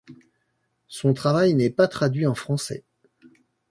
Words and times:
Son 0.87 1.13
travail 1.13 1.53
n'est 1.53 1.69
pas 1.69 1.87
traduit 1.87 2.25
en 2.25 2.33
français. 2.33 2.83